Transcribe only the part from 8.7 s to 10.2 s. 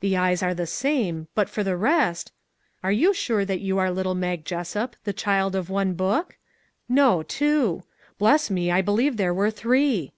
I believe there were three."